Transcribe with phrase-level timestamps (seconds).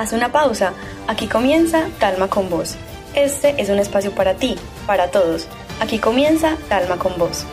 [0.00, 0.72] Haz una pausa.
[1.08, 2.76] Aquí comienza Talma con vos.
[3.14, 5.46] Este es un espacio para ti, para todos.
[5.78, 7.44] Aquí comienza Talma con vos.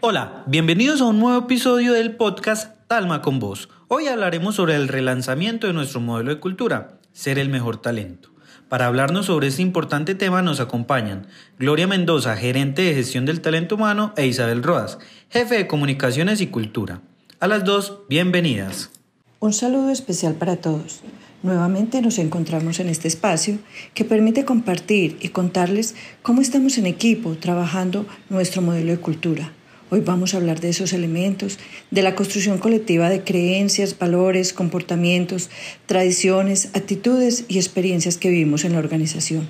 [0.00, 3.70] Hola, bienvenidos a un nuevo episodio del podcast Talma con vos.
[3.88, 8.30] Hoy hablaremos sobre el relanzamiento de nuestro modelo de cultura, ser el mejor talento.
[8.68, 11.26] Para hablarnos sobre este importante tema nos acompañan
[11.58, 16.46] Gloria Mendoza, gerente de gestión del talento humano, e Isabel Rodas, jefe de comunicaciones y
[16.46, 17.00] cultura.
[17.40, 18.92] A las dos, bienvenidas.
[19.40, 21.00] Un saludo especial para todos.
[21.44, 23.60] Nuevamente nos encontramos en este espacio
[23.94, 29.52] que permite compartir y contarles cómo estamos en equipo trabajando nuestro modelo de cultura.
[29.90, 31.60] Hoy vamos a hablar de esos elementos,
[31.92, 35.50] de la construcción colectiva de creencias, valores, comportamientos,
[35.86, 39.46] tradiciones, actitudes y experiencias que vivimos en la organización.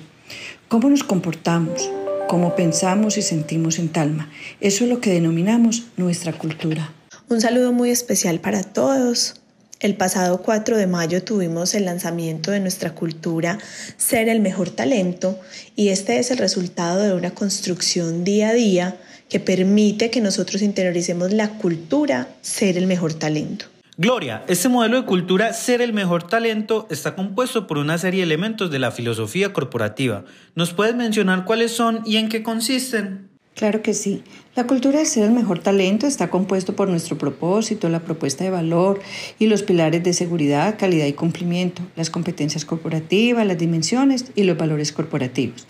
[0.67, 1.89] ¿Cómo nos comportamos?
[2.27, 4.29] ¿Cómo pensamos y sentimos en Talma?
[4.61, 6.93] Eso es lo que denominamos nuestra cultura.
[7.27, 9.38] Un saludo muy especial para todos.
[9.79, 13.59] El pasado 4 de mayo tuvimos el lanzamiento de nuestra cultura
[13.95, 15.39] Ser el mejor talento
[15.73, 18.97] y este es el resultado de una construcción día a día
[19.29, 23.67] que permite que nosotros interioricemos la cultura Ser el mejor talento.
[23.95, 28.25] Gloria, este modelo de cultura Ser el mejor talento está compuesto por una serie de
[28.25, 30.25] elementos de la filosofía corporativa.
[30.55, 33.28] ¿Nos puedes mencionar cuáles son y en qué consisten?
[33.55, 34.23] Claro que sí.
[34.55, 38.49] La cultura de ser el mejor talento está compuesto por nuestro propósito, la propuesta de
[38.49, 39.01] valor
[39.37, 44.57] y los pilares de seguridad, calidad y cumplimiento, las competencias corporativas, las dimensiones y los
[44.57, 45.67] valores corporativos.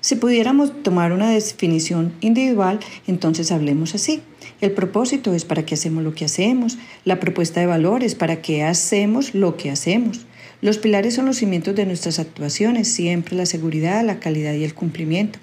[0.00, 4.22] Si pudiéramos tomar una definición individual, entonces hablemos así.
[4.60, 8.40] El propósito es para qué hacemos lo que hacemos, la propuesta de valor es para
[8.40, 10.26] qué hacemos lo que hacemos.
[10.60, 14.74] Los pilares son los cimientos de nuestras actuaciones, siempre la seguridad, la calidad y el
[14.74, 15.38] cumplimiento.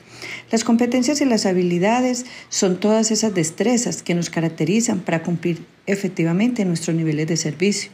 [0.51, 6.65] Las competencias y las habilidades son todas esas destrezas que nos caracterizan para cumplir efectivamente
[6.65, 7.91] nuestros niveles de servicio.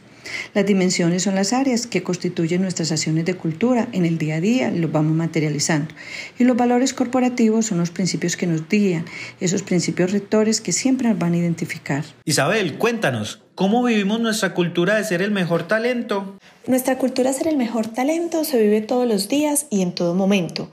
[0.54, 4.40] Las dimensiones son las áreas que constituyen nuestras acciones de cultura en el día a
[4.40, 5.94] día, los vamos materializando.
[6.38, 9.04] Y los valores corporativos son los principios que nos guían,
[9.40, 12.04] esos principios rectores que siempre nos van a identificar.
[12.24, 16.38] Isabel, cuéntanos, ¿cómo vivimos nuestra cultura de ser el mejor talento?
[16.66, 20.14] Nuestra cultura de ser el mejor talento se vive todos los días y en todo
[20.14, 20.68] momento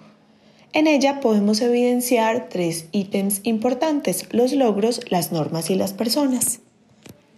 [0.77, 6.59] en ella podemos evidenciar tres ítems importantes, los logros, las normas y las personas.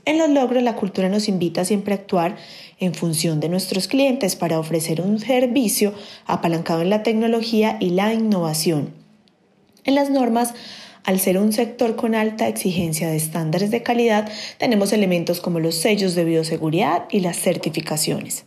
[0.09, 2.35] En los logros, la cultura nos invita siempre a actuar
[2.79, 5.93] en función de nuestros clientes para ofrecer un servicio
[6.25, 8.91] apalancado en la tecnología y la innovación.
[9.83, 10.55] En las normas,
[11.03, 15.75] al ser un sector con alta exigencia de estándares de calidad, tenemos elementos como los
[15.75, 18.45] sellos de bioseguridad y las certificaciones.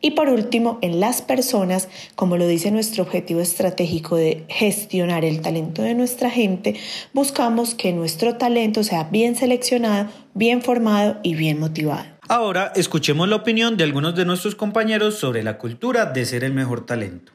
[0.00, 5.40] Y por último, en las personas, como lo dice nuestro objetivo estratégico de gestionar el
[5.40, 6.76] talento de nuestra gente,
[7.12, 12.04] buscamos que nuestro talento sea bien seleccionado, bien formado y bien motivado.
[12.28, 16.52] Ahora escuchemos la opinión de algunos de nuestros compañeros sobre la cultura de ser el
[16.52, 17.32] mejor talento.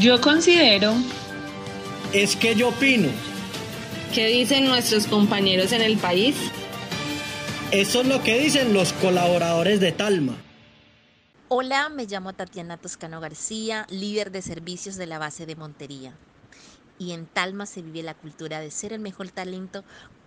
[0.00, 0.94] Yo considero...
[2.14, 3.08] Es que yo opino.
[4.14, 6.36] ¿Qué dicen nuestros compañeros en el país?
[7.74, 10.36] Eso es lo que dicen los colaboradores de Talma.
[11.48, 16.14] Hola, me llamo Tatiana Toscano García, líder de servicios de la base de Montería.
[17.00, 19.82] Y en Talma se vive la cultura de ser el mejor talento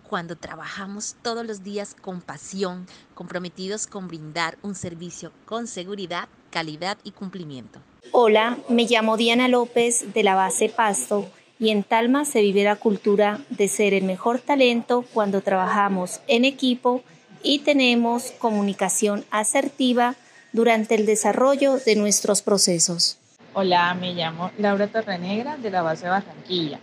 [0.06, 6.98] cuando trabajamos todos los días con pasión, comprometidos con brindar un servicio con seguridad, calidad
[7.02, 7.80] y cumplimiento.
[8.12, 12.76] Hola, me llamo Diana López de la base Pasto y en Talma se vive la
[12.76, 17.02] cultura de ser el mejor talento cuando trabajamos en equipo
[17.42, 20.14] y tenemos comunicación asertiva
[20.52, 23.18] durante el desarrollo de nuestros procesos.
[23.54, 26.80] Hola, me llamo Laura Torrenegra de la base Barranquilla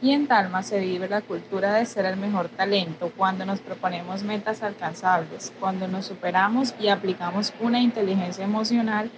[0.00, 4.22] y en Talma se vive la cultura de ser el mejor talento cuando nos proponemos
[4.22, 9.10] metas alcanzables, cuando nos superamos y aplicamos una inteligencia emocional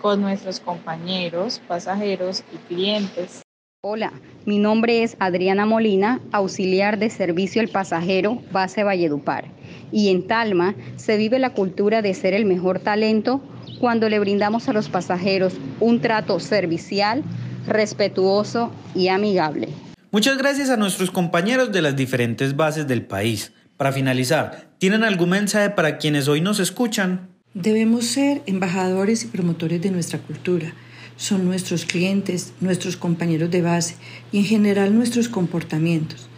[0.00, 3.42] con nuestros compañeros, pasajeros y clientes.
[3.82, 4.12] Hola,
[4.44, 9.44] mi nombre es Adriana Molina, auxiliar de servicio al pasajero, base Valledupar.
[9.92, 13.40] Y en Talma se vive la cultura de ser el mejor talento
[13.78, 17.22] cuando le brindamos a los pasajeros un trato servicial,
[17.68, 19.68] respetuoso y amigable.
[20.10, 23.52] Muchas gracias a nuestros compañeros de las diferentes bases del país.
[23.76, 27.28] Para finalizar, ¿tienen algún mensaje para quienes hoy nos escuchan?
[27.54, 30.74] Debemos ser embajadores y promotores de nuestra cultura
[31.18, 33.96] son nuestros clientes, nuestros compañeros de base
[34.32, 36.28] y en general nuestros comportamientos.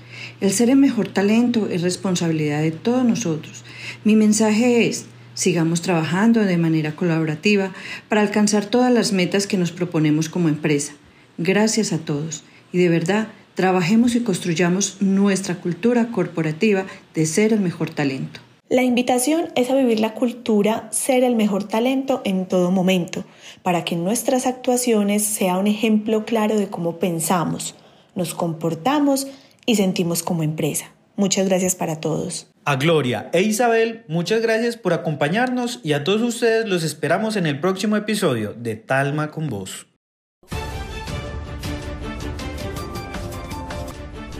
[0.40, 3.62] El ser el mejor talento es responsabilidad de todos nosotros.
[4.04, 5.04] Mi mensaje es,
[5.34, 7.72] sigamos trabajando de manera colaborativa
[8.08, 10.94] para alcanzar todas las metas que nos proponemos como empresa.
[11.38, 12.42] Gracias a todos
[12.72, 18.40] y de verdad, trabajemos y construyamos nuestra cultura corporativa de ser el mejor talento.
[18.70, 23.24] La invitación es a vivir la cultura ser el mejor talento en todo momento,
[23.64, 27.74] para que nuestras actuaciones sea un ejemplo claro de cómo pensamos,
[28.14, 29.26] nos comportamos
[29.66, 30.92] y sentimos como empresa.
[31.16, 32.48] Muchas gracias para todos.
[32.64, 37.46] A Gloria e Isabel, muchas gracias por acompañarnos y a todos ustedes los esperamos en
[37.46, 39.88] el próximo episodio de Talma con Voz.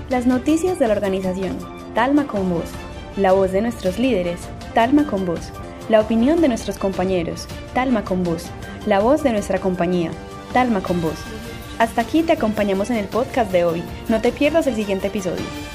[0.08, 1.58] Las noticias de la organización
[1.94, 4.40] Talma con Voz la voz de nuestros líderes,
[4.74, 5.52] Talma con voz,
[5.88, 8.46] la opinión de nuestros compañeros, Talma con voz,
[8.86, 10.10] la voz de nuestra compañía,
[10.52, 11.18] Talma con voz.
[11.78, 13.82] Hasta aquí te acompañamos en el podcast de hoy.
[14.08, 15.69] No te pierdas el siguiente episodio.